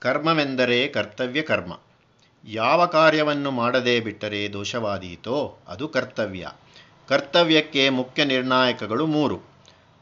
ಕರ್ಮವೆಂದರೆ 0.00 0.88
ಕರ್ತವ್ಯ 0.88 1.42
ಕರ್ಮ. 1.42 1.80
ಯಾವ 2.44 2.86
ಕಾರ್ಯವನ್ನು 2.86 3.50
ಮಾಡದೇ 3.50 4.00
ಬಿಟ್ಟರೆ 4.00 4.52
ದೋಷವಾದೀತೋ 4.52 5.58
ಅದು 5.68 5.88
ಕರ್ತವ್ಯ. 5.88 6.48
ಕರ್ತವ್ಯಕ್ಕೆ 7.08 7.88
ಮುಖ್ಯ 7.88 8.24
ನಿರ್ಣಾಯಕಗಳು 8.24 9.06
ಮೂರು. 9.06 9.38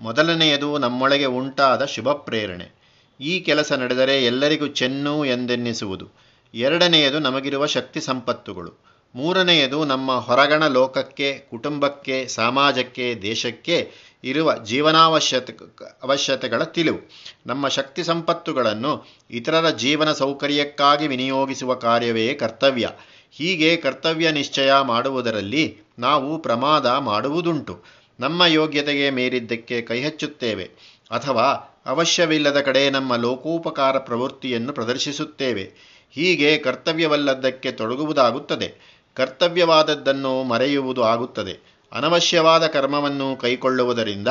ಮೊದಲನೆಯದು 0.00 0.78
ನಮ್ಮೊಳಗೆ 0.78 1.24
ಉಂಟಾದ 1.24 1.84
ಶುಭ 1.84 2.08
ಪ್ರೇರಣೆ. 2.08 2.78
ಈ 3.20 3.40
ಕೆಲಸ 3.40 3.72
ನಡೆದರೆ 3.72 4.24
ಎಲ್ಲರಿಗೂ 4.24 4.66
ಚೆನ್ನು 4.66 5.24
ಎಂದೆನ್ನಿಸುವುದು. 5.24 6.08
ಎರಡನೆಯದು 6.54 7.18
ನಮಗಿರುವ 7.18 7.66
ಶಕ್ತಿ 7.66 8.00
ಸಂಪತ್ತುಗಳು. 8.00 8.88
ಮೂರನೆಯದು 9.14 9.84
ನಮ್ಮ 9.84 10.18
ಹೊರಗಣ 10.18 10.66
ಲೋಕಕ್ಕೆ, 10.66 11.38
ಕುಟುಂಬಕ್ಕೆ, 11.50 12.28
ಸಮಾಜಕ್ಕೆ, 12.28 13.18
ದೇಶಕ್ಕೆ 13.22 13.92
ಇರುವ 14.24 14.56
ಜೀವನಾವಶ್ಯತೆ 14.56 15.56
ಅವಶ್ಯತೆಗಳ 16.02 16.62
ತಿಳಿವು. 16.62 17.10
ನಮ್ಮ 17.46 17.68
ಶಕ್ತಿ 17.68 18.04
ಸಂಪತ್ತುಗಳನ್ನು 18.04 19.06
ಇತರರ 19.30 19.70
ಜೀವನ 19.70 20.12
ಸೌಕರ್ಯಕ್ಕಾಗಿ 20.12 21.06
ವಿನಿಯೋಗಿಸುವ 21.06 21.74
ಕಾರ್ಯವೇ 21.74 22.34
ಕರ್ತವ್ಯ. 22.34 22.90
ಹೀಗೆ 23.30 23.76
ಕರ್ತವ್ಯ 23.76 24.32
ನಿಶ್ಚಯ 24.32 24.72
ಮಾಡುವುದರಲ್ಲಿ 24.82 25.78
ನಾವು 25.98 26.38
ಪ್ರಮಾದ 26.38 26.86
ಮಾಡುವುದುಂಟು. 26.86 27.84
ನಮ್ಮ 28.20 28.44
ಯೋಗ್ಯತೆಗೆ 28.44 29.10
ಮೀರಿದ್ದಕ್ಕೆ 29.10 29.82
ಕೈಹಚ್ಚುತ್ತೇವೆ 29.82 30.64
ಅಥವಾ 31.10 31.74
ಅವಶ್ಯವಿಲ್ಲದ 31.86 32.60
ಕಡೆ 32.60 32.90
ನಮ್ಮ 32.90 33.16
ಲೋಕೋಪಕಾರ 33.16 33.98
ಪ್ರವೃತ್ತಿಯನ್ನು 33.98 34.72
ಪ್ರದರ್ಶಿಸುತ್ತೇವೆ. 34.72 35.72
ಹೀಗೆ 36.10 36.58
ಕರ್ತವ್ಯವಲ್ಲದ್ದಕ್ಕೆ 36.58 37.72
ತೊಡಗುವುದಾಗುತ್ತದೆ. 37.72 38.98
ಕರ್ತವ್ಯವಾದದ್ದನ್ನು 39.14 40.42
ಮರೆಯುವುದು 40.42 41.02
ಆಗುತ್ತದೆ. 41.02 41.77
ಅನವಶ್ಯವಾದ 41.92 42.66
ಕರ್ಮವನ್ನು 42.66 43.36
ಕೈಕೊಳ್ಳುವುದರಿಂದ 43.36 44.28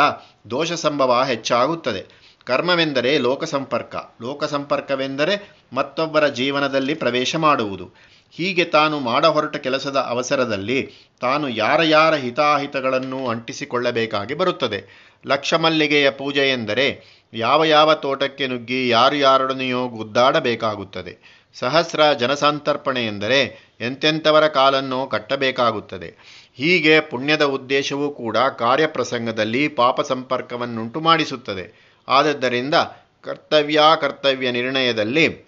ದೋಷ 0.51 0.71
ಸಂಭವ 0.71 1.23
ಹೆಚ್ಚಾಗುತ್ತದೆ. 1.27 2.27
ಕರ್ಮವೆಂದರೆ 2.43 3.17
ಲೋಕಸಂಪರ್ಕ. 3.17 3.95
ಲೋಕಸಂಪರ್ಕವೆಂದರೆ 4.21 5.51
ಮತ್ತೊಬ್ಬರ 5.73 6.27
ಜೀವನದಲ್ಲಿ 6.27 6.93
ಪ್ರವೇಶ 6.93 7.35
ಮಾಡುವುದು. 7.35 7.89
ಹೀಗೆ 8.31 8.65
ತಾನು 8.65 8.99
ಮಾಡ 8.99 9.25
ಹೊರಟ 9.25 9.55
ಕೆಲಸದ 9.55 9.97
ಅವಸರದಲ್ಲಿ 9.97 10.91
ತಾನು 11.21 11.49
ಯಾರ 11.49 11.83
ಯಾರ 11.83 12.15
ಹಿತಾಹಿತಗಳನ್ನು 12.15 13.27
ಅಂಟಿಸಿಕೊಳ್ಳಬೇಕಾಗಿ 13.27 14.33
ಬರುತ್ತದೆ. 14.33 15.07
ಲಕ್ಷಮಲ್ಲಿಗೆಯ 15.27 16.09
ಪೂಜೆ 16.09 16.49
ಎಂದರೆ 16.49 17.17
ಯಾವ 17.33 17.63
ಯಾವ 17.63 17.93
ತೋಟಕ್ಕೆ 17.93 18.47
ನುಗ್ಗಿ 18.47 18.89
ಯಾರು 18.89 19.15
ಯಾರೊಡನೆಯೋ 19.15 19.87
ಗುದ್ದಾಡಬೇಕಾಗುತ್ತದೆ. 19.87 21.37
ಸಹಸ್ರ 21.53 22.13
ಜನಸಂತರ್ಪಣೆ 22.13 23.07
ಎಂದರೆ 23.07 23.67
ಎಂತೆಂಥವರ 23.81 24.47
ಕಾಲನ್ನು 24.47 25.07
ಕಟ್ಟಬೇಕಾಗುತ್ತದೆ. 25.07 26.36
ಹೀಗೆ 26.57 26.99
ಪುಣ್ಯದ 26.99 27.41
ಉದ್ದೇಶವೂ 27.41 28.09
ಕೂಡ 28.09 28.37
ಕಾರ್ಯಪ್ರಸಂಗದಲ್ಲಿ 28.37 29.67
ಪಾಪ 29.67 30.01
ಸಂಪರ್ಕವನ್ನುಂಟು 30.01 30.99
ಮಾಡಿಸುತ್ತದೆ. 30.99 31.95
ಆದ್ದರಿಂದ 32.07 32.73
ಕರ್ತವ್ಯ 33.21 33.81
ಕರ್ತವ್ಯ 34.01 34.51
ನಿರ್ಣಯದಲ್ಲಿ 34.51 35.47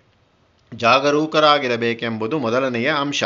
ಜಾಗರೂಕರಾಗಿರಬೇಕೆಂಬುದು 0.75 2.39
ಮೊದಲನೆಯ 2.39 2.93
ಅಂಶ. 2.99 3.23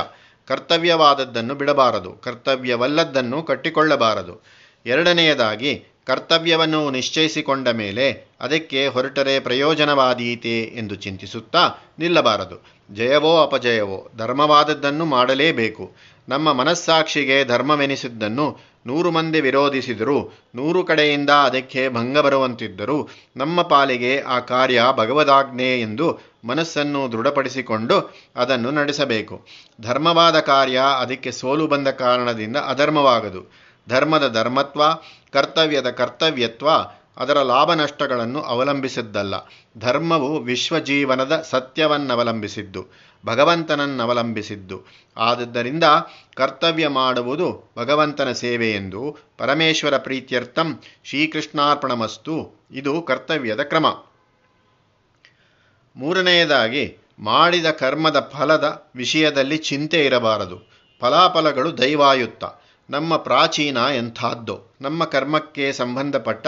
ಕರ್ತವ್ಯವಾದದ್ದನ್ನು 0.48 1.56
ಬಿಡಬಾರದು, 1.56 2.12
ಕರ್ತವ್ಯವಲ್ಲದ್ದನ್ನು 2.12 3.44
ಕಟ್ಟಿಕೊಳ್ಳಬಾರದು. 3.44 4.44
ಎರಡನೆಯದಾಗಿ, 4.86 5.86
ಕರ್ತವ್ಯವನ್ನು 6.06 6.90
ನಿಶ್ಚಯಿಸಿಕೊಂಡ 6.90 7.68
ಮೇಲೆ 7.68 8.28
ಅದಕ್ಕೆ 8.42 8.88
ಹೊರಟರೆ 8.88 9.40
ಪ್ರಯೋಜನವಾದೀತೆ 9.40 10.62
ಎಂದು 10.62 10.95
ಚಿಂತಿಸುತ್ತಾ 10.95 11.70
ನಿಲ್ಲಬಾರದು. 12.00 12.58
ಜಯವೋ 12.94 13.42
ಅಪಜಯವೋ, 13.44 14.12
ಧರ್ಮವಾದದ್ದನ್ನು 14.18 15.06
ಮಾಡಲೇಬೇಕು. 15.06 15.92
ನಮ್ಮ 16.29 16.53
ಮನಸ್ಸಾಕ್ಷಿಗೆ 16.53 17.45
ಧರ್ಮವೆನಿಸಿದ್ದನ್ನು 17.45 18.57
ನೂರು 18.85 19.11
ಮಂದಿ 19.11 19.41
ವಿರೋಧಿಸಿದರೂ. 19.41 20.33
ನೂರು 20.55 20.83
ಕಡೆಯಿಂದ 20.83 21.29
ಅದಕ್ಕೆ 21.29 21.89
ಭಂಗ 21.89 22.17
ಬರುವಂತಿದ್ದರೂ. 22.17 23.09
ನಮ್ಮ 23.38 23.61
ಪಾಲಿಗೆ 23.61 24.21
ಆ 24.21 24.39
ಕಾರ್ಯ 24.39 24.83
ಭಗವದಾಜ್ಞೆ 24.91 25.81
ಎಂದು 25.81 26.19
ಮನಸ್ಸನ್ನು 26.45 27.11
ದೃಢಪಡಿಸಿಕೊಂಡು 27.11 28.16
ಅದನ್ನು 28.35 28.71
ನಡೆಸಬೇಕು. 28.71 29.45
ಧರ್ಮವಾದ 29.81 30.39
ಕಾರ್ಯ 30.39 30.81
ಅದಕ್ಕೆ 30.99 31.31
ಸೋಲು 31.31 31.67
ಬಂದ 31.67 31.88
ಕಾರಣದಿಂದ 31.88 32.57
ಅಧರ್ಮವಾಗದು. 32.57 33.53
ಧರ್ಮದ 33.89 34.33
ಧರ್ಮತ್ವ, 34.33 34.83
ಕರ್ತವ್ಯದ 35.31 35.89
ಕರ್ತವ್ಯತ್ವ 35.89 36.69
ಅದರ 37.18 37.41
ಲಾಭ 37.41 37.74
ನಷ್ಟಗಳನ್ನು 37.74 38.41
ಅವಲಂಬಿಸಿದ್ದಲ್ಲ. 38.41 39.35
ಧರ್ಮವು 39.78 40.40
ವಿಶ್ವಜೀವನದ 40.40 41.46
ಸತ್ಯವನ್ನವಲಂಬಿಸಿದ್ದು, 41.50 42.85
ಭಗವಂತನನ್ನವಲಂಬಿಸಿದ್ದು. 43.25 44.81
ಆದ್ದರಿಂದ 45.18 45.84
ಕರ್ತವ್ಯ 46.35 46.88
ಮಾಡುವುದು 46.88 47.74
ಭಗವಂತನ 47.78 48.31
ಸೇವೆ 48.31 48.72
ಎಂದು 48.72 49.18
ಪರಮೇಶ್ವರ 49.38 49.97
ಪ್ರೀತ್ಯರ್ಥಂ 49.97 50.79
ಶ್ರೀಕೃಷ್ಣಾರ್ಪಣಮಸ್ತು. 51.03 52.35
ಇದು 52.72 53.01
ಕರ್ತವ್ಯದ 53.01 53.63
ಕ್ರಮ. 53.63 53.88
ಮೂರನೆಯದಾಗಿ, 55.95 56.97
ಮಾಡಿದ 57.19 57.69
ಕರ್ಮದ 57.72 58.30
ಫಲದ 58.34 58.88
ವಿಷಯದಲ್ಲಿ 58.95 59.57
ಚಿಂತೆ 59.57 60.06
ಇರಬಾರದು. 60.06 60.57
ಫಲಾಫಲಗಳು 61.01 61.78
ದೈವಾಯುತ್ತ 61.78 62.44
ನಮ್ಮ 62.90 63.18
ಪ್ರಾಚೀನ 63.18 63.78
ಎಂಥಾದ್ದೋ, 63.95 64.59
ನಮ್ಮ 64.81 65.03
ಕರ್ಮಕ್ಕೆ 65.06 65.74
ಸಂಬಂಧಪಟ್ಟ 65.74 66.47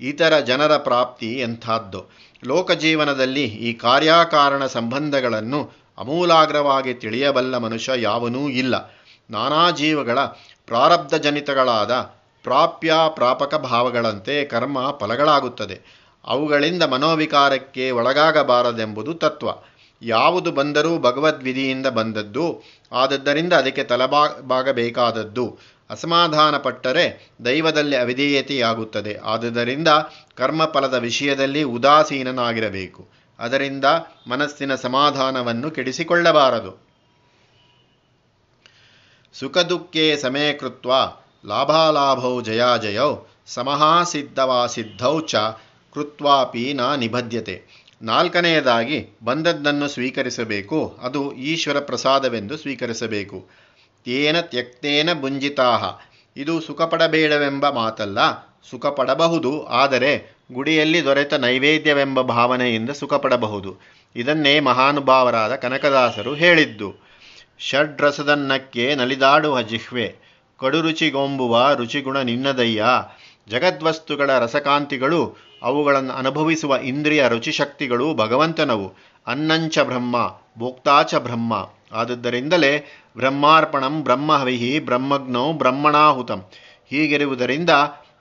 ಇತರ 0.00 0.38
ಜನರ 0.38 0.76
ಪ್ರಾಪ್ತಿ 0.76 1.34
ಎಂಥದ್ದು. 1.34 2.04
ಲೋಕಜೀವನದಲ್ಲಿ 2.44 3.44
ಈ 3.44 3.72
ಕಾರ್ಯಕಾರಣ 3.72 4.66
ಸಂಬಂಧಗಳನ್ನು 4.66 5.72
ಅಮೂಲಾಗ್ರವಾಗಿ 5.98 6.94
ತಿಳಿಯಬಲ್ಲ 6.94 7.58
ಮನುಷ್ಯ 7.58 7.92
ಯಾವನೂ 7.96 8.48
ಇಲ್ಲ. 8.48 8.94
ನಾನಾ 9.30 9.70
ಜೀವಗಳ 9.70 10.20
ಪ್ರಾರಬ್ಧಜನಿತಗಳಾದ 10.66 11.90
ಪ್ರಾಪ್ಯ 12.42 12.94
ಪ್ರಾಪಕ 13.08 13.54
ಭಾವಗಳಂತೆ 13.54 14.44
ಕರ್ಮ 14.44 14.90
ಫಲಗಳಾಗುತ್ತದೆ. 14.90 16.06
ಅವುಗಳಿಂದ 16.24 16.82
ಮನೋವಿಕಾರಕ್ಕೆ 16.82 17.90
ಒಳಗಾಗಬಾರದೆಂಬುದು 17.90 19.14
ತತ್ವ. 19.14 19.48
ಯಾವುದು 20.02 20.52
ಬಂದರೂ 20.52 20.98
ಭಗವದ್ವಿಧಿಯಿಂದ 20.98 21.86
ಬಂದದ್ದು, 21.86 22.62
ಆದದ್ದರಿಂದ 22.92 23.52
ಅದಕ್ಕೆ 23.52 23.84
ತಲೆಬಾಗಬೇಕಾದದ್ದು 23.84 25.75
ಅಸಮಾಧಾನ 25.90 26.56
ಪಟ್ಟರೆ 26.56 27.30
ದೈವದಲ್ಲಿ 27.44 27.96
ಅವಿಧೇಯತೆಯಾಗುತ್ತದೆ. 27.96 29.18
ಆದುದರಿಂದ 29.24 29.88
ಕರ್ಮಫಲದ 30.34 30.94
ವಿಷಯದಲ್ಲಿ 30.94 31.62
ಉದಾಸೀನನಾಗಿರಬೇಕು. 31.62 33.08
ಅದರಿಂದ 33.38 33.84
ಮನಸ್ಸಿನ 34.26 34.74
ಸಮಾಧಾನವನ್ನು 34.74 35.70
ಕೆಡಿಸಿಕೊಳ್ಳಬಾರದು. 35.70 36.72
ಸುಖ 39.34 39.58
ದುಃಖೇ 39.58 40.16
ಸಮೇ 40.16 40.52
ಕೃತ್ವ 40.52 40.92
ಲಾಭಾಲಾಭೌ 41.46 42.40
ಜಯಾಜಯೌ 42.42 43.14
ಸಮಹಾಸಿದ್ಧವಾಸಿದ್ಧೌ 43.46 45.20
ಚ 45.20 45.34
ಕೃತ್ವಾಪಿ 45.94 46.72
ನ 46.74 46.94
ನಿಬದ್ಧತೆ 46.94 47.86
ನಾಲ್ಕನೆಯದಾಗಿ 48.02 49.18
ಬಂದದ್ದನ್ನು 49.24 49.88
ಸ್ವೀಕರಿಸಬೇಕು. 49.88 50.98
ಅದು 51.02 51.32
ಈಶ್ವರ 51.32 51.80
ಪ್ರಸಾದವೆಂದು 51.80 52.56
ಸ್ವೀಕರಿಸಬೇಕು. 52.56 53.65
ತೇನ 54.06 54.40
ತ್ಯಕ್ತೇನ 54.40 55.12
ಭುಂಜಿತಾಹ. 55.20 55.84
ಇದು 56.36 56.60
ಸುಖಪಡಬೇಡವೆಂಬ 56.60 57.68
ಮಾತಲ್ಲ, 57.68 58.18
ಸುಖಪಡಬಹುದು, 58.70 59.66
ಆದರೆ 59.66 60.36
ಗುಡಿಯಲ್ಲಿ 60.52 61.04
ದೊರೆತ 61.04 61.34
ನೈವೇದ್ಯವೆಂಬ 61.34 62.20
ಭಾವನೆಯಿಂದ 62.20 62.90
ಸುಖಪಡಬಹುದು. 62.90 63.76
ಇದನ್ನೇ 64.16 64.60
ಮಹಾನುಭಾವರಾದ 64.60 65.54
ಕನಕದಾಸರು 65.54 66.34
ಹೇಳಿದ್ದು. 66.34 66.94
ಷಡ್ರಸದನ್ನಕ್ಕೆ 67.58 68.94
ನಲಿದಾಡುವ 68.94 69.62
ಜಿಹ್ವೆ, 69.62 70.14
ಕಡುರುಚಿಗೊಂಬುವ 70.58 71.70
ರುಚಿಗುಣ 71.74 72.18
ನಿನ್ನದಯ್ಯ. 72.18 72.84
ಜಗದ್ವಸ್ತುಗಳ 73.48 74.38
ರಸಕಾಂತಿಗಳು, 74.38 75.36
ಅವುಗಳನ್ನು 75.62 76.12
ಅನುಭವಿಸುವ 76.12 76.76
ಇಂದ್ರಿಯ 76.76 77.28
ರುಚಿಶಕ್ತಿಗಳು 77.28 78.14
ಭಗವಂತನವು. 78.14 78.94
ಅನ್ನಂಚ 79.26 79.78
ಬ್ರಹ್ಮ, 79.78 80.16
ಭೋಕ್ತಾಚ 80.58 81.14
ಬ್ರಹ್ಮ. 81.14 81.70
ಆದುದರಿಂದಲೇ 81.92 82.72
ಬ್ರಹ್ಮಾರ್ಪಣಂ 83.16 84.02
ಬ್ರಹ್ಮಹವಿಹಿ 84.02 84.78
ಬ್ರಹ್ಮಜ್ಞೋ 84.78 85.52
ಬ್ರಹ್ಮಣಾಹುತಂ. 85.52 86.44
ಹೀಗಿರುವುದರಿಂದ 86.90 87.70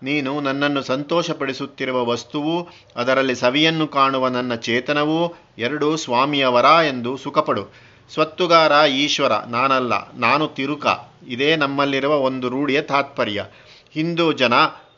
ನೀನು 0.04 0.42
ನನ್ನನ್ನು 0.42 0.84
ಸಂತೋಷಪಡಿಸುತ್ತಿರುವ 0.84 2.06
ವಸ್ತುವು, 2.06 2.70
ಅದರಲ್ಲಿ 2.96 3.36
ಸವಿಯನ್ನು 3.36 3.88
ಕಾಣುವ 3.88 4.28
ನನ್ನ 4.28 4.56
ಚೇತನವೂ, 4.56 5.36
ಎರಡೂ 5.58 5.96
ಸ್ವಾಮಿಯವರ 5.96 6.66
ಎಂದು 6.88 7.18
ಸುಖಪಡು. 7.18 7.96
ಸ್ವತ್ತುಗಾರ 8.14 8.90
ಈಶ್ವರ, 8.90 9.32
ನಾನಲ್ಲ, 9.48 9.94
ನಾನು 10.14 10.48
ತಿರುಕ, 10.48 10.86
ಇದೇ 11.28 11.56
ನಮ್ಮಲ್ಲಿರುವ 11.56 12.16
ಒಂದು 12.16 12.50
ರೂಢಿಯ 12.50 12.82
ತಾತ್ಪರ್ಯ. 12.82 13.46
ಹಿಂದೂ 13.92 14.32
ಜನ 14.32 14.54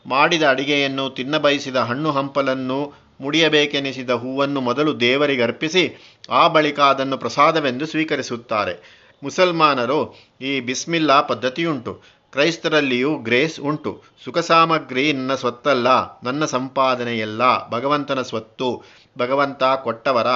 ಮಾಡಿದ 0.05 0.44
ಅಡಿಗೆಯನ್ನು 0.44 1.09
ತಿನ್ನಬಯಸಿದ 1.09 1.75
ಹಣ್ಣು 1.75 2.11
ಹಂಪಲನ್ನು 2.11 2.94
ಮುಡಿಯಬೇಕೆನಿಸಿದ 3.21 4.09
ಹೂವನ್ನು 4.09 4.61
ಮೊದಲು 4.61 4.99
ದೇವರಿಗೆ 4.99 5.44
ಅರ್ಪಿಸಿ, 5.44 6.13
ಆ 6.29 6.47
ಬಳಿಕ 6.47 6.79
ಅದನ್ನು 6.79 7.17
ಪ್ರಸಾದವೆಂದು 7.17 7.85
ಸ್ವೀಕರಿಸುತ್ತಾರೆ. 7.85 9.06
ಮುಸಲ್ಮಾನರು 9.23 10.15
ಈ 10.41 10.59
ಬಿಸ್ಮಿಲ್ಲಾ 10.59 11.21
ಪದ್ಧತಿಯುಂಟು. 11.21 12.17
ಕ್ರೈಸ್ತರಲ್ಲಿಯೂ 12.31 13.15
ಗ್ರೇಸ್ 13.17 13.59
ಉಂಟು. 13.59 14.03
ಸುಖ 14.25 14.37
ಸಾಮಗ್ರಿ 14.37 15.13
ನನ್ನ 15.13 15.35
ಸ್ವತ್ತಲ್ಲ, 15.35 15.87
ನನ್ನ 16.23 16.45
ಸಂಪಾದನೆಯಲ್ಲ, 16.45 17.69
ಭಗವಂತನ 17.69 18.21
ಸ್ವತ್ತು, 18.21 18.83
ಭಗವಂತ 19.17 19.63
ಕೊಟ್ಟವರ. 19.63 20.27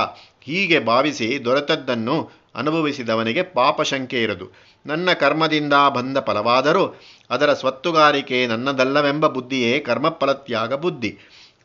ಹೀಗೆ 0.42 0.80
ಭಾವಿಸಿ 0.80 1.46
ದೊರೆತದ್ದನ್ನು 1.46 2.32
ಅನುಭವಿಸಿದವನಿಗೆ 2.56 3.44
ಪಾಪಶಂಕೆ 3.44 4.24
ಇರದು. 4.24 4.48
ನನ್ನ 4.86 5.10
ಕರ್ಮದಿಂದ 5.14 5.74
ಬಂದ 5.96 6.18
ಫಲವಾದರೂ 6.18 7.00
ಅದರ 7.30 7.54
ಸ್ವತ್ತುಗಾರಿಕೆ 7.54 8.48
ನನ್ನದಲ್ಲವೆಂಬ 8.48 9.28
ಬುದ್ಧಿಯೇ 9.28 9.80
ಕರ್ಮಫಲತ್ಯಾಗ 9.80 10.74
ಬುದ್ಧಿ. 10.74 11.18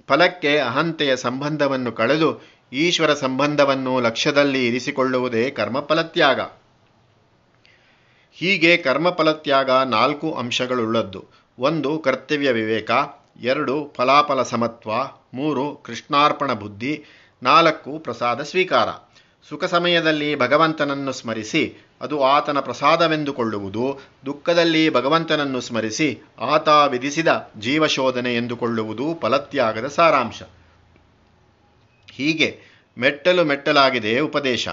ಫಲಕ್ಕೆ 0.09 0.59
ಅಹಂತೆಯ 0.59 1.17
ಸಂಬಂಧವನ್ನು 1.17 1.93
ಕಳೆದು, 1.93 2.43
ಈಶ್ವರ 2.73 3.15
ಸಂಬಂಧವನ್ನು 3.15 4.01
ಲಕ್ಷ್ಯದಲ್ಲಿ 4.01 4.67
ಇರಿಸಿಕೊಳ್ಳುವುದೇ 4.67 5.51
ಕರ್ಮಫಲತ್ಯಾಗ. 5.51 6.41
ಹೀಗೆ 8.39 8.77
ಕರ್ಮಫಲತ್ಯಾಗ 8.77 9.71
ನಾಲ್ಕು 9.71 10.35
ಅಂಶಗಳುಳ್ಳದ್ದು. 10.35 11.25
ಒಂದು, 11.59 11.99
ಕರ್ತವ್ಯ 11.99 12.53
ವಿವೇಕ. 12.53 12.91
ಎರಡು, 13.43 13.93
ಫಲಾಫಲ 13.97 14.43
ಸಮತ್ವ. 14.43 14.91
ಮೂರು, 15.35 15.75
ಕೃಷ್ಣಾರ್ಪಣ 15.75 16.53
ಬುದ್ಧಿ. 16.53 17.05
ನಾಲ್ಕು, 17.43 17.99
ಪ್ರಸಾದ 17.99 18.43
ಸ್ವೀಕಾರ. 18.43 18.89
ಸುಖ 19.49 19.65
ಸಮಯದಲ್ಲಿ 19.65 20.37
ಭಗವಂತನನ್ನು 20.37 21.13
ಸ್ಮರಿಸಿ, 21.13 21.75
ಅದು 22.01 22.23
ಆತನ 22.23 22.61
ಪ್ರಸಾದವೆಂದುಕೊಳ್ಳುವುದು. 22.61 23.99
ದುಃಖದಲ್ಲಿ 24.27 24.91
ಭಗವಂತನನ್ನು 24.91 25.61
ಸ್ಮರಿಸಿ, 25.61 26.21
ಆತ 26.41 26.69
ವಿಧಿಸಿದ 26.69 27.29
ಜೀವಶೋಧನೆ 27.59 28.37
ಎಂದುಕೊಳ್ಳುವುದು 28.37 29.19
ಫಲತ್ಯಾಗದ 29.23 29.87
ಸಾರಾಂಶ. 29.87 30.43
ಹೀಗೆ 32.13 32.61
ಮೆಟ್ಟಲು 32.99 33.45
ಮೆಟ್ಟಲಾಗಿದೆ 33.45 34.21
ಉಪದೇಶ. 34.21 34.69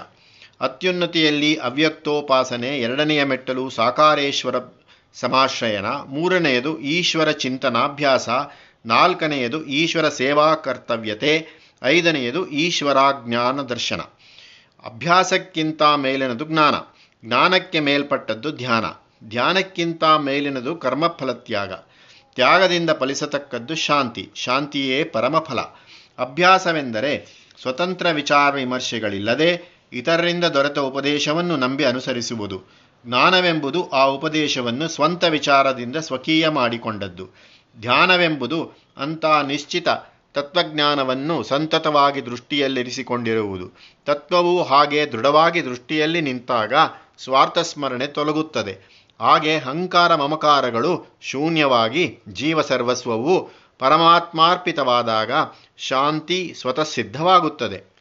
ಅತ್ಯುನ್ನತಿಯಲ್ಲಿ 0.60 1.56
ಅವ್ಯಕ್ತೋಪಾಸನೆ 1.56 2.78
ಎರಡನೆಯ 2.78 3.24
ಮೆಟ್ಟಲು 3.24 3.70
ಸಾಕಾರೇಶ್ವರ 3.70 4.54
ಸಮಾಶ್ರಯನ 5.14 5.86
ಮೂರನೆಯದು 5.86 6.78
ಈಶ್ವರ 6.78 7.30
ಚಿಂತನಾಭ್ಯಾಸ, 7.30 8.28
ನಾಲ್ಕನೆಯದು 8.86 9.64
ಈಶ್ವರ 9.64 10.08
ಸೇವಾ 10.08 10.54
ಕರ್ತವ್ಯತೆ 10.54 11.46
ಐದನೆಯದು 11.84 12.46
ಈಶ್ವರಾಜ್ಞಾನ 12.46 13.62
ದರ್ಶನ 13.62 14.00
ಅಭ್ಯಾಸಕ್ಕಿಂತ 14.84 15.82
ಮೇಲಿನದು 15.82 16.44
ಜ್ಞಾನ, 16.44 16.74
ಜ್ಞಾನಕ್ಕೆ 17.24 17.80
ಮೇಲ್ಪಟ್ಟದ್ದು 17.80 18.52
ಧ್ಯಾನ, 18.52 18.84
ಧ್ಯಾನಕ್ಕಿಂತ 19.24 20.04
ಮೇಲಿನದು 20.04 20.76
ಕರ್ಮಫಲತ್ಯಾಗ, 20.76 21.72
ತ್ಯಾಗದಿಂದ 22.34 22.90
ಫಲಿಸತಕ್ಕದ್ದು 22.90 23.74
ಶಾಂತಿ, 23.74 24.30
ಶಾಂತಿಯೇ 24.34 25.04
ಪರಮಫಲ. 25.04 25.58
ಅಭ್ಯಾಸವೆಂದರೆ 26.18 27.44
ಸ್ವತಂತ್ರ 27.62 28.10
ವಿಚಾರ 28.10 28.54
ವಿಮರ್ಶೆಗಳಿಲ್ಲದೆ 28.54 29.73
ಇತರರಿಂದ 29.94 30.44
ದೊರೆತ 30.44 30.78
ಉಪದೇಶವನ್ನು 30.78 31.56
ನಂಬಿ 31.56 31.84
ಅನುಸರಿಸುವುದು. 31.84 32.62
ಜ್ಞಾನವೆಂಬುದು 33.06 33.88
ಆ 33.88 34.04
ಉಪದೇಶವನ್ನು 34.04 34.88
ಸ್ವಂತ 34.88 35.24
ವಿಚಾರದಿಂದ 35.24 35.96
ಸ್ವಕೀಯ 35.96 36.48
ಮಾಡಿಕೊಂಡದ್ದು. 36.48 37.28
ಧ್ಯಾನವೆಂಬುದು 37.80 38.72
ಅಂಥ 38.96 39.24
ನಿಶ್ಚಿತ 39.24 39.88
ತತ್ವಜ್ಞಾನವನ್ನು 40.34 41.42
ಸಂತತವಾಗಿ 41.42 42.26
ದೃಷ್ಟಿಯಲ್ಲಿರಿಸಿಕೊಂಡಿರುವುದು. 42.26 43.78
ತತ್ವವು 44.04 44.62
ಹಾಗೆ 44.62 45.06
ದೃಢವಾಗಿ 45.06 45.64
ದೃಷ್ಟಿಯಲ್ಲಿ 45.64 46.20
ನಿಂತಾಗ 46.20 46.72
ಸ್ವಾರ್ಥ 47.18 47.58
ಸ್ಮರಣೆ 47.58 48.06
ತೊಲಗುತ್ತದೆ. 48.06 49.04
ಹಾಗೆ 49.20 49.56
ಅಹಂಕಾರ 49.56 50.14
ಮಮಕಾರಗಳು 50.14 51.18
ಶೂನ್ಯವಾಗಿ 51.20 52.18
ಜೀವ 52.28 52.62
ಸರ್ವಸ್ವವು 52.62 53.50
ಪರಮಾತ್ಮಾರ್ಪಿತವಾದಾಗ 53.78 55.30
ಶಾಂತಿ 55.76 56.54
ಸ್ವತಃ 56.60 56.82
ಸಿದ್ಧವಾಗುತ್ತದೆ. 56.82 57.93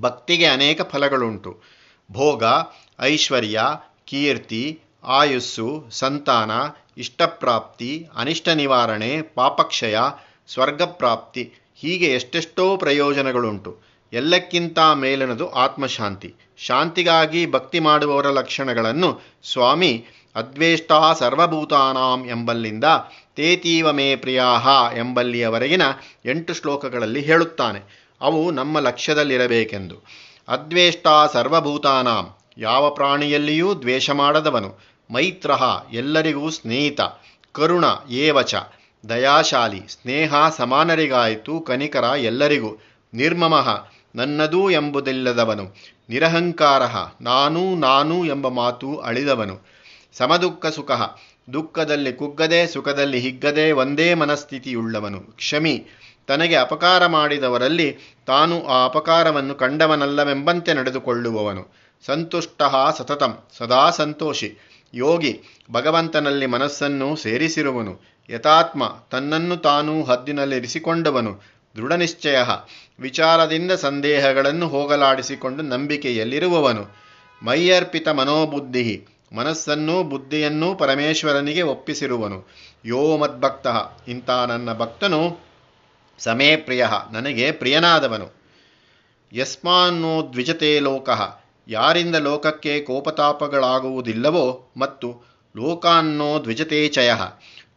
ಭಕ್ತಿಗೆ 0.00 0.46
ಅನೇಕ 0.46 0.82
ಫಲಗಳುಂಟು. 0.82 1.60
ಭೋಗ, 2.12 2.44
ಐಶ್ವರ್ಯ, 3.00 3.60
ಕೀರ್ತಿ, 4.04 4.80
ಆಯುಸ್ಸು, 5.04 5.86
ಸಂತಾನ, 5.90 6.50
ಇಷ್ಟಪ್ರಾಪ್ತಿ, 6.96 8.08
ಅನಿಷ್ಟ 8.16 8.48
ನಿವಾರಣೆ, 8.48 9.22
ಪಾಪಕ್ಷಯ, 9.22 9.96
ಸ್ವರ್ಗಪ್ರಾಪ್ತಿ 10.48 11.52
ಹೀಗೆ 11.76 12.06
ಎಷ್ಟೆಷ್ಟೋ 12.06 12.76
ಪ್ರಯೋಜನಗಳುಂಟು. 12.76 13.78
ಎಲ್ಲಕ್ಕಿಂತ 14.12 14.78
ಮೇಲಿನದು 14.94 15.50
ಆತ್ಮಶಾಂತಿ. 15.50 16.34
ಶಾಂತಿಗಾಗಿ 16.56 17.50
ಭಕ್ತಿ 17.50 17.78
ಮಾಡುವವರ 17.80 18.26
ಲಕ್ಷಣಗಳನ್ನು 18.26 19.20
ಸ್ವಾಮಿ 19.44 20.04
ಅದ್ವೇಷ್ಟ 20.34 20.92
ಸರ್ವಭೂತಾನಾಂ 21.18 22.26
ಎಂಬಲ್ಲಿಂದ 22.28 22.84
ತೇತೀವ 23.36 23.92
ಮೇ 23.92 24.16
ಪ್ರಿಯಾಹ 24.16 24.68
ಎಂಬಲ್ಲಿಯವರೆಗಿನ 24.96 25.82
ಎಂಟು 26.24 26.54
ಶ್ಲೋಕಗಳಲ್ಲಿ 26.54 27.20
ಹೇಳುತ್ತಾನೆ. 27.20 28.03
ಅವು 28.20 28.50
ನಮ್ಮ 28.50 28.78
ಲಕ್ಷ್ಯದಲ್ಲಿರಬೇಕೆಂದು. 28.78 30.02
ಅದ್ವೇಷ್ಟ 30.48 31.06
ಸರ್ವಭೂತಾನಾಂ. 31.32 32.34
ಯಾವ 32.58 32.90
ಪ್ರಾಣಿಯಲ್ಲಿಯೂ 32.90 33.74
ದ್ವೇಷ 33.74 34.10
ಮಾಡದವನು. 34.10 34.78
ಮೈತ್ರ 35.12 35.50
ಎಲ್ಲರಿಗೂ 35.92 36.50
ಸ್ನೇಹಿತ. 36.50 37.00
ಕರುಣ 37.52 37.84
ಏವಚ. 38.10 38.54
ದಯಾಶಾಲಿ. 39.08 39.82
ಸ್ನೇಹ 39.88 40.34
ಸಮಾನರಿಗಾಯಿತು. 40.56 41.60
ಕನಿಕರ 41.60 42.04
ಎಲ್ಲರಿಗೂ. 42.04 42.82
ನಿರ್ಮಮಃ. 43.14 43.86
ನನ್ನದೂ 44.14 44.70
ಎಂಬುದಿಲ್ಲದವನು. 44.70 45.76
ನಿರಹಂಕಾರ. 46.08 46.82
ನಾನು 47.20 47.74
ನಾನು 47.74 48.24
ಎಂಬ 48.24 48.48
ಮಾತು 48.48 48.96
ಅಳಿದವನು. 48.96 49.60
ಸಮದುಃಖ 50.12 50.66
ಸುಖ. 50.66 50.90
ದುಃಖದಲ್ಲಿ 51.52 52.12
ಕುಗ್ಗದೆ 52.12 52.66
ಸುಖದಲ್ಲಿ 52.66 53.18
ಹಿಗ್ಗದೆ 53.18 53.72
ಒಂದೇ 53.72 54.14
ಮನಸ್ಥಿತಿಯುಳ್ಳವನು. 54.14 55.20
ಕ್ಷಮಿ. 55.20 55.86
ತನಗೆ 56.26 56.56
ಅಪಕಾರ 56.56 57.06
ಮಾಡಿದವರಲ್ಲಿ 57.06 57.98
ತಾನು 58.26 58.66
ಆ 58.66 58.84
ಅಪಕಾರವನ್ನು 58.84 59.54
ಕಂಡವನಲ್ಲವೆಂಬಂತೆ 59.54 60.74
ನಡೆದುಕೊಳ್ಳುವವನು. 60.74 61.74
ಸಂತುಷ್ಟ 62.06 62.62
ಸತತಂ, 62.98 63.38
ಸದಾ 63.58 63.90
ಸಂತೋಷಿ. 63.90 64.56
ಯೋಗಿ, 64.94 65.42
ಭಗವಂತನಲ್ಲಿ 65.72 66.46
ಮನಸ್ಸನ್ನು 66.46 67.16
ಸೇರಿಸಿರುವನು. 67.16 68.00
ಯಥಾತ್ಮ, 68.30 68.96
ತನ್ನನ್ನು 69.10 69.56
ತಾನು 69.56 70.04
ಹದ್ದಿನಲ್ಲಿರಿಸಿಕೊಂಡವನು. 70.04 71.42
ದೃಢನಿಶ್ಚಯ, 71.76 72.38
ವಿಚಾರದಿಂದ 73.00 73.72
ಸಂದೇಹಗಳನ್ನು 73.72 74.68
ಹೋಗಲಾಡಿಸಿಕೊಂಡು 74.68 75.62
ನಂಬಿಕೆಯಲ್ಲಿರುವವನು. 75.62 76.96
ಮೈಯರ್ಪಿತ 77.42 78.08
ಮನೋಬುದ್ಧಿ, 78.08 79.06
ಮನಸ್ಸನ್ನೂ 79.36 80.02
ಬುದ್ಧಿಯನ್ನೂ 80.02 80.74
ಪರಮೇಶ್ವರನಿಗೆ 80.74 81.62
ಒಪ್ಪಿಸಿರುವನು. 81.62 82.48
ಯೋ 82.84 83.16
ಮದ್ಭಕ್ತ, 83.16 83.66
ಇಂಥ 84.08 84.30
ನನ್ನ 84.30 84.72
ಭಕ್ತನು 84.72 85.43
ಸಮೇ 86.18 86.56
ಪ್ರಿಯ, 86.56 86.86
ನನಗೆ 87.12 87.52
ಪ್ರಿಯನಾದವನು. 87.52 88.44
ಯಸ್ಮಾನ್ನೋ 89.34 90.32
ದ್ವಿಜತೆ 90.32 90.80
ಲೋಕ, 90.80 91.08
ಯಾರಿಂದ 91.68 92.16
ಲೋಕಕ್ಕೆ 92.16 92.80
ಕೋಪತಾಪಗಳಾಗುವುದಿಲ್ಲವೋ 92.80 94.72
ಮತ್ತು 94.76 95.22
ಲೋಕಾನ್ನೋ 95.56 96.38
ದ್ವಿಜತೆ 96.38 96.88
ಚಯ, 96.88 97.12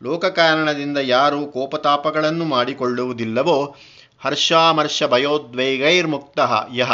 ಲೋಕಕಾರಣದಿಂದ 0.04 0.98
ಯಾರು 0.98 1.46
ಕೋಪತಾಪಗಳನ್ನು 1.46 2.46
ಮಾಡಿಕೊಳ್ಳುವುದಿಲ್ಲವೋ, 2.46 3.76
ಹರ್ಷಾಮರ್ಷ 4.20 5.04
ಭಯೋದ್ವೇಗೈರ್ಮುಕ್ತ 5.04 6.40
ಯಹ 6.76 6.92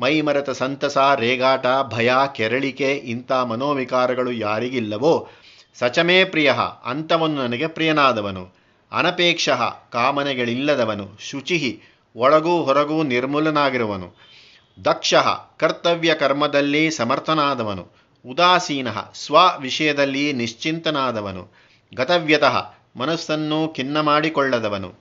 ಮೈಮರೆತ 0.00 0.50
ಸಂತಸ, 0.50 0.98
ರೇಗಾಟ, 1.16 1.66
ಭಯ, 1.82 2.12
ಕೆರಳಿಕೆ, 2.32 2.92
ಇಂಥ 2.92 3.32
ಮನೋವಿಕಾರಗಳು 3.32 4.32
ಯಾರಿಗಿಲ್ಲವೋ, 4.32 5.28
ಸಚಮೇ 5.74 6.24
ಪ್ರಿಯ 6.24 6.52
ಅಂಥವನು 6.84 7.34
ನನಗೆ 7.34 7.66
ಪ್ರಿಯನಾದವನು. 7.66 8.57
ಅನಪೇಕ್ಷ 8.92 9.48
ಕಾಮನೆಗಳಿಲ್ಲದವನು 9.90 11.18
ಶುಚಿ 11.20 11.82
ಒಳಗೂ 12.16 12.62
ಹೊರಗೂ 12.62 13.02
ನಿರ್ಮೂಲನಾಗಿರುವನು. 13.02 14.16
ದಕ್ಷ 14.84 15.14
ಕರ್ತವ್ಯ 15.56 16.14
ಕರ್ಮದಲ್ಲಿ 16.14 16.90
ಸಮರ್ಥನಾದವನು. 16.90 17.88
ಉದಾಸೀನ 18.26 18.88
ಸ್ವ 19.14 19.36
ವಿಷಯದಲ್ಲಿ 19.58 20.32
ನಿಶ್ಚಿಂತನಾದವನು. 20.32 21.54
ಗತವ್ಯತಃ 21.94 22.74
ಮನಸ್ಸನ್ನು 22.96 23.68
ಖಿನ್ನ 23.76 24.00
ಮಾಡಿಕೊಳ್ಳದವನು 24.00 24.94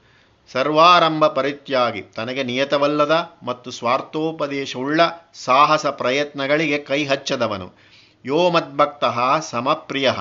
ಸರ್ವಾರಂಭ 0.51 1.25
ಪರಿತ್ಯಾಗಿ 1.25 2.01
ತನಗೆ 2.01 2.43
ನಿಯತವಲ್ಲದ 2.43 3.31
ಮತ್ತು 3.43 3.71
ಸ್ವಾರ್ಥೋಪದೇಶವುಳ್ಳ 3.71 5.01
ಸಾಹಸ 5.33 5.85
ಪ್ರಯತ್ನಗಳಿಗೆ 5.85 6.77
ಕೈ 6.77 7.05
ಹಚ್ಚದವನು. 7.05 7.73
ಯೋ 8.25 8.49
ಮದ್ಭಕ್ತಃ 8.49 9.39
ಸಮಪ್ರಿಯ 9.39 10.11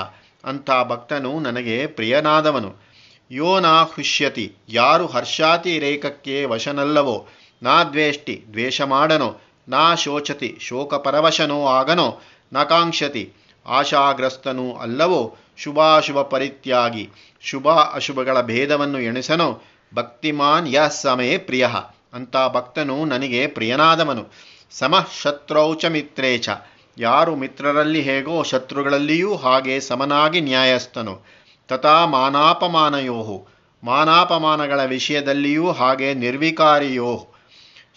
ಅಂಥ 0.44 0.70
ಭಕ್ತನು 0.84 1.40
ನನಗೆ 1.40 1.86
ಪ್ರಿಯನಾದವನು. 1.86 2.85
ಯೋ 3.30 3.60
ನಾ 3.60 3.82
ಹೃಷ್ಯತಿ, 3.82 4.52
ಯಾರು 4.68 5.06
ಹರ್ಷಾತಿ 5.06 5.78
ರೇಖಕ್ಕೆ 5.78 6.44
ವಶನಲ್ಲವೋ, 6.44 7.28
ನಾ 7.62 7.84
ದ್ವೇಷ್ಟಿ, 7.84 8.44
ದ್ವೇಷ 8.50 8.80
ಮಾಡನೋ, 8.80 9.40
ನಾ 9.68 9.94
ಶೋಚತಿ, 9.94 10.58
ಶೋಕಪರವಶನೋ 10.60 11.66
ಆಗನೋ, 11.66 12.20
ನ 12.52 12.62
ಕಾಂಕ್ಷತಿ, 12.62 13.32
ಆಶಾಗ್ರಸ್ತನೂ 13.66 14.74
ಅಲ್ಲವೋ, 14.74 15.36
ಶುಭಾಶುಭ 15.56 16.20
ಪರಿತ್ಯಾಗಿ, 16.20 17.10
ಶುಭ 17.40 17.68
ಅಶುಭಗಳ 17.68 18.40
ಭೇದವನ್ನು 18.40 19.00
ಎಣಿಸನೋ, 19.00 19.62
ಭಕ್ತಿಮಾನ್ 19.94 20.68
ಯ 20.68 20.80
ಸಮಯ 20.88 21.38
ಪ್ರಿಯ, 21.38 21.68
ಅಂತ 22.12 22.36
ಭಕ್ತನು 22.48 23.04
ನನಗೆ 23.04 23.46
ಪ್ರಿಯನಾದವನು. 23.46 24.26
ಸಮಃ 24.70 25.06
ಶತ್ರೌಚ 25.22 25.84
ಮಿತ್ರೇಚ 25.84 26.48
ಯಾರು 26.98 27.36
ಮಿತ್ರರಲ್ಲಿ 27.36 28.02
ಹೇಗೋ 28.02 28.42
ಶತ್ರುಗಳಲ್ಲಿಯೂ 28.42 29.36
ಹಾಗೆ 29.36 29.80
ಸಮನಾಗಿ 29.80 30.40
ನ್ಯಾಯಸ್ಥನು. 30.40 31.35
ತಥಾ 31.68 32.06
ಮಾನಾಪಮಾನಯೋ 32.06 33.46
ಮಾನಾಪಮಾನಗಳ 33.84 34.84
ವಿಷಯದಲ್ಲಿಯೂ 34.84 35.70
ಹಾಗೆ 35.70 36.14
ನಿರ್ವಿಕಾರಿಯೋ. 36.14 37.26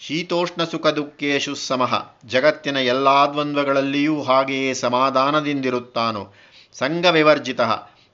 ಶೀತೋಷ್ಣ 0.00 0.64
ಸುಖ 0.64 0.86
ದುಃಖೇಶು 0.86 1.54
ಸಮಃ 1.54 2.06
ಜಗತ್ತಿನ 2.26 2.76
ಎಲ್ಲ 2.76 3.08
ದ್ವಂದ್ವಗಳಲ್ಲಿಯೂ 3.08 4.22
ಹಾಗೆಯೇ 4.22 4.74
ಸಮಾಧಾನದಿಂದಿರುತ್ತಾನೋ. 4.74 6.34
ಸಂಘ 6.72 7.06
ವಿವರ್ಜಿತ 7.06 7.60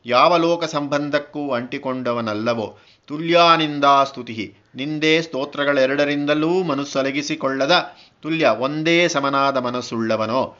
ಯಾವ 0.06 0.36
ಲೋಕ 0.36 0.64
ಸಂಬಂಧಕ್ಕೂ 0.64 1.50
ಅಂಟಿಕೊಂಡವನಲ್ಲವೋ. 1.50 2.78
ತುಲ್ಯಾನಿಂದಾ 3.06 4.04
ಸ್ತುತಿ. 4.04 4.54
ನಿಂದೆ 4.74 5.22
ಸ್ತೋತ್ರಗಳೆರಡರಿಂದಲೂ 5.22 6.62
ಮನಸ್ಸೊಲಗಿಸಿಕೊಳ್ಳದ. 6.62 7.94
ತುಲ್ಯ, 8.22 8.46
ಒಂದೇ 8.58 9.08
ಸಮನಾದ 9.08 9.56
ಮನಸ್ಸುಳ್ಳವನೋ. 9.56 10.58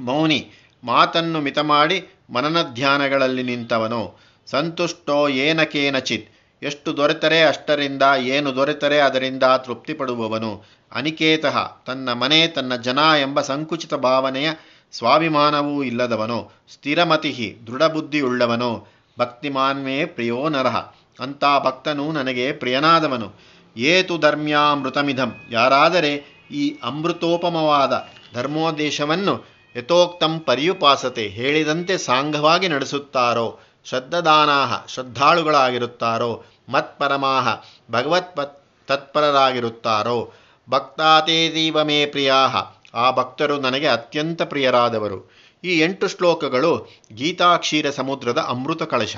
ಮೌನಿ 0.00 0.50
ಮಾತನ್ನು 0.84 1.40
ಮಿತಮಾಡಿ 1.40 2.00
ಮನನಧ್ಯಾನಗಳಲ್ಲಿ 2.30 2.56
ಮನನ 2.56 2.74
ಧ್ಯಾನಗಳಲ್ಲಿ 2.74 3.42
ನಿಂತವನೋ. 3.42 4.18
ಸಂತುಷ್ಟೋ 4.46 5.28
ಏನ 5.28 5.62
ಕೇನಚಿತ್. 5.62 6.30
ಎಷ್ಟು 6.62 6.96
ದೊರೆತರೆ 6.96 7.42
ಅಷ್ಟರಿಂದ, 7.42 8.02
ಏನು 8.18 8.56
ದೊರೆತರೆ 8.56 8.98
ಅದರಿಂದ 8.98 9.42
ತೃಪ್ತಿಪಡುವವನು. 9.56 10.64
ಅನಿಕೇತಃ 10.92 11.76
ತನ್ನ 11.86 12.12
ಮನೆ, 12.12 12.46
ತನ್ನ 12.46 12.76
ಜನ 12.76 12.98
ಎಂಬ 13.20 13.40
ಸಂಕುಚಿತ 13.40 13.94
ಭಾವನೆಯ 13.94 14.50
ಸ್ವಾಭಿಮಾನವೂ 14.92 15.82
ಇಲ್ಲದವನು. 15.82 16.52
ಸ್ಥಿರಮತಿ 16.72 17.58
ದೃಢಬುದ್ಧಿಯುಳ್ಳವನು. 17.66 18.86
ಭಕ್ತಿಮಾನ್ವೇ 19.18 20.04
ಪ್ರಿಯೋ 20.04 20.48
ನರಹ 20.48 20.76
ಅಂಥ 21.20 21.44
ಭಕ್ತನು 21.58 22.12
ನನಗೆ 22.12 22.52
ಪ್ರಿಯನಾದವನು. 22.52 23.32
ಏತು 23.76 24.18
ಧರ್ಮ್ಯಾಮೃತಮಿಧಂ 24.18 25.36
ಯಾರಾದರೆ 25.50 26.42
ಈ 26.50 26.76
ಅಮೃತೋಪಮವಾದ 26.82 28.08
ಧರ್ಮೋದ್ದೇಶವನ್ನು 28.34 29.53
ಯಥೋಕ್ತಂ 29.76 30.38
ಪರ್ಯುಪಾಸತೆ 30.38 31.28
ಹೇಳಿದಂತೆ 31.28 31.98
ಸಾಂಗವಾಗಿ 31.98 32.68
ನಡೆಸುತ್ತಾರೋ, 32.68 33.58
ಶ್ರದ್ಧದಾನಾಹ, 33.84 34.86
ಶ್ರದ್ಧಾಳುಗಳಾಗಿರುತ್ತಾರೋ, 34.86 36.44
ಮತ್ಪರಮಾಹ, 36.68 37.48
ಭಗವತ್ 37.90 38.60
ತತ್ಪರರಾಗಿರುತ್ತಾರೋ 38.86 40.32
ಭಕ್ತಾತೇದೀವ 40.70 41.84
ಮೇ 41.84 42.06
ಪ್ರಿಯಾಹ, 42.06 42.56
ಆ 42.94 43.10
ಭಕ್ತರು 43.10 43.60
ನನಗೆ 43.60 43.86
ಅತ್ಯಂತ 43.86 44.42
ಪ್ರಿಯರಾದವರು. 44.42 45.30
ಈ 45.64 45.80
ಎಂಟು 45.80 46.08
ಶ್ಲೋಕಗಳು 46.08 46.88
ಗೀತಾಕ್ಷೀರ 47.12 47.90
ಸಮುದ್ರದ 47.90 48.38
ಅಮೃತ 48.48 48.82
ಕಳಶ 48.82 49.16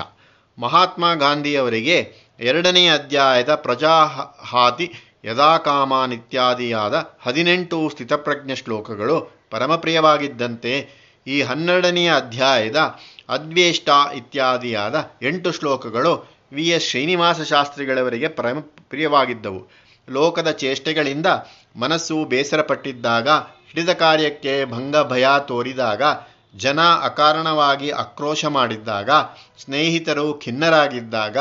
ಮಹಾತ್ಮ 0.59 1.13
ಗಾಂಧಿಯವರಿಗೆ 1.13 2.13
ಎರಡನೇ 2.39 2.87
ಅಧ್ಯಾಯದ 2.87 3.55
ಪ್ರಜಾಹಾತಿ 3.55 4.93
ಯದಾಕಾಮಾನ್ 5.25 6.13
ಇತ್ಯಾದಿಯಾದ 6.13 7.17
ಹದಿನೆಂಟು 7.21 7.89
ಸ್ಥಿತಪ್ರಜ್ಞ 7.89 8.53
ಶ್ಲೋಕಗಳು 8.53 9.36
ಪರಮಪ್ರಿಯವಾಗಿದ್ದಂತೆ 9.49 10.89
ಈ 11.27 11.41
ಹನ್ನೆರಡನೆಯ 11.41 12.13
ಅಧ್ಯಾಯದ 12.15 12.75
ಅದ್ವೇಷ್ಟ 13.29 13.89
ಇತ್ಯಾದಿಯಾದ 14.15 15.11
ಎಂಟು 15.21 15.51
ಶ್ಲೋಕಗಳು 15.51 16.37
ವಿ 16.53 16.67
ಎಸ್ 16.67 16.89
ಶ್ರೀನಿವಾಸ 16.89 17.41
ಶಾಸ್ತ್ರಿಗಳವರಿಗೆ 17.41 18.27
ಪರಮ 18.27 18.59
ಪ್ರಿಯವಾಗಿದ್ದವು. 18.59 19.71
ಲೋಕದ 20.09 20.51
ಚೇಷ್ಟೆಗಳಿಂದ 20.51 21.25
ಮನಸ್ಸು 21.75 22.25
ಬೇಸರಪಟ್ಟಿದ್ದಾಗ, 22.25 23.29
ಹಿಡಿದ 23.29 23.89
ಕಾರ್ಯಕ್ಕೆ 23.89 24.65
ಭಂಗ 24.65 24.95
ಭಯ 24.97 25.27
ತೋರಿದಾಗ, 25.47 26.01
ಜನ 26.55 26.81
ಅಕಾರಣವಾಗಿ 26.81 27.89
ಆಕ್ರೋಶ 27.89 28.45
ಮಾಡಿದ್ದಾಗ, 28.45 29.09
ಸ್ನೇಹಿತರು 29.63 30.33
ಖಿನ್ನರಾಗಿದ್ದಾಗ, 30.33 31.37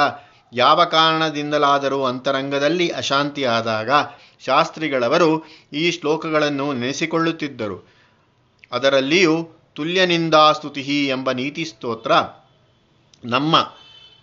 ಯಾವ 0.53 0.85
ಕಾರಣದಿಂದಲಾದರೂ 0.85 2.05
ಅಂತರಂಗದಲ್ಲಿ 2.05 2.89
ಅಶಾಂತಿಯಾದಾಗ, 2.89 3.91
ಶಾಸ್ತ್ರಿಗಳವರು 4.47 5.45
ಈ 5.73 5.91
ಶ್ಲೋಕಗಳನ್ನು 5.91 6.73
ನೆನೆಸಿಕೊಳ್ಳುತ್ತಿದ್ದರು. 6.73 7.96
ಅದರಲ್ಲಿಯೂ 8.73 9.49
ತುಲ್ಯನಿಂದಾಸ್ತುತಿ 9.75 11.09
ಎಂಬ 11.09 11.33
ನೀತಿ 11.33 11.65
ಸ್ತೋತ್ರ 11.65 12.13
ನಮ್ಮ 13.25 13.73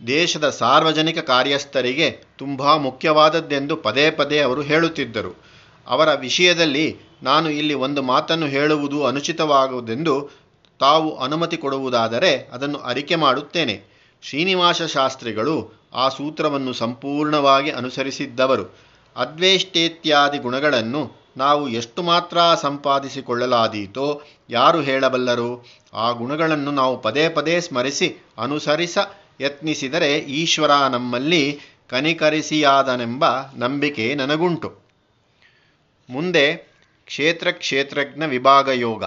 ದೇಶದ 0.07 0.49
ಸಾರ್ವಜನಿಕ 0.49 1.17
ಕಾರ್ಯಸ್ಥರಿಗೆ 1.17 2.23
ತುಂಬ 2.37 2.75
ಮುಖ್ಯವಾದದ್ದೆಂದು 2.75 3.75
ಪದೇ 3.75 4.11
ಪದೇ 4.11 4.39
ಅವರು 4.39 4.61
ಹೇಳುತ್ತಿದ್ದರು. 4.61 5.43
ಅವರ 5.87 6.13
ವಿಷಯದಲ್ಲಿ 6.13 6.97
ನಾನು 7.23 7.49
ಇಲ್ಲಿ 7.49 7.73
ಒಂದು 7.73 8.01
ಮಾತನ್ನು 8.01 8.45
ಹೇಳುವುದು 8.45 9.05
ಅನುಚಿತವಾಗುವುದೆಂದು 9.05 10.29
ತಾವು 10.79 11.17
ಅನುಮತಿ 11.17 11.57
ಕೊಡುವುದಾದರೆ 11.57 12.49
ಅದನ್ನು 12.51 12.79
ಅರಿಕೆ 12.79 13.15
ಮಾಡುತ್ತೇನೆ. 13.15 13.83
ಶ್ರೀನಿವಾಸ 14.21 14.81
ಶಾಸ್ತ್ರಿಗಳು 14.81 15.83
ಆ 15.93 16.09
ಸೂತ್ರವನ್ನು 16.09 16.73
ಸಂಪೂರ್ಣವಾಗಿ 16.73 17.71
ಅನುಸರಿಸಿದ್ದವರು. 17.71 18.77
ಅದ್ವೇಷ್ಟೇತ್ಯಾದಿ 19.15 20.37
ಗುಣಗಳನ್ನು 20.37 21.22
ನಾವು 21.37 21.69
ಎಷ್ಟು 21.69 22.03
ಮಾತ್ರ 22.03 22.37
ಸಂಪಾದಿಸಿಕೊಳ್ಳಲಾದೀತೋ 22.61 24.21
ಯಾರು 24.49 24.81
ಹೇಳಬಲ್ಲರು? 24.81 25.65
ಆ 25.93 26.11
ಗುಣಗಳನ್ನು 26.11 26.71
ನಾವು 26.71 27.01
ಪದೇ 27.01 27.29
ಪದೇ 27.29 27.59
ಸ್ಮರಿಸಿ, 27.59 28.25
ಅನುಸರಿಸ 28.37 28.97
ಯತ್ನಿಸಿದರೆ 29.41 30.17
ಈಶ್ವರ 30.17 30.71
ನಮ್ಮಲ್ಲಿ 30.71 31.59
ಕನಿಕರಿಸಿಯಾದನೆಂಬ 31.89 33.25
ನಂಬಿಕೆ 33.55 34.15
ನನಗುಂಟು. 34.15 34.83
ಮುಂದೆ 36.09 36.55
ಕ್ಷೇತ್ರ 37.05 37.51
ಕ್ಷೇತ್ರಜ್ಞ 37.51 38.23
ವಿಭಾಗ 38.25 38.67
ಯೋಗ 38.67 39.03